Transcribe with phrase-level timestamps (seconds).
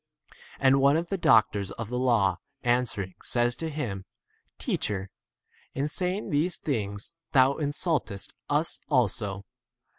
[0.59, 4.05] And one of the doctors of the law answering says to him,
[4.57, 5.11] Teacher,
[5.75, 9.45] in saying these things 46 thou insult est us also.